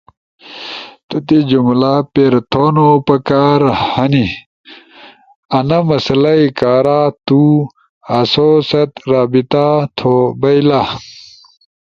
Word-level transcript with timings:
تو 1.07 1.17
تی 1.27 1.37
جملہ 1.49 1.93
پیر 2.13 2.33
تھونو 2.51 2.87
پکار 3.07 3.61
ہنی۔ 3.91 4.25
انا 5.57 5.79
مسئلہ 5.89 6.31
ئی 6.39 6.47
کارا 6.59 7.01
تو 7.27 7.39
آسو 8.17 8.49
ست 8.69 8.91
رابطہ 9.11 9.65
تھو 9.97 10.13
بئیلا۔ 10.41 10.81